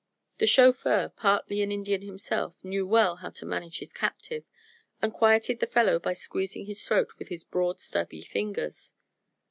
[0.39, 4.43] The chauffeur, partly an Indian himself, knew well how to manage his captive
[4.99, 8.95] and quieted the fellow by squeezing his throat with his broad stubby fingers.